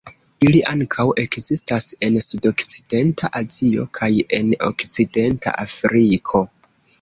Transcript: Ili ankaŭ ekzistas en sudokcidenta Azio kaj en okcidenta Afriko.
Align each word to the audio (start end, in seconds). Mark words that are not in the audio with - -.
Ili 0.45 0.61
ankaŭ 0.69 1.03
ekzistas 1.23 1.85
en 2.07 2.17
sudokcidenta 2.27 3.29
Azio 3.41 3.85
kaj 3.99 4.11
en 4.39 4.51
okcidenta 4.71 5.55
Afriko. 5.67 6.43